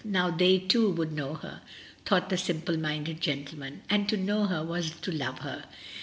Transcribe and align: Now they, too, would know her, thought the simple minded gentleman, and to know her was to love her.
Now 0.03 0.31
they, 0.31 0.57
too, 0.57 0.89
would 0.93 1.11
know 1.11 1.35
her, 1.35 1.61
thought 2.05 2.29
the 2.29 2.35
simple 2.39 2.75
minded 2.75 3.21
gentleman, 3.21 3.83
and 3.87 4.09
to 4.09 4.17
know 4.17 4.45
her 4.47 4.63
was 4.65 4.89
to 4.89 5.11
love 5.11 5.37
her. 5.41 5.65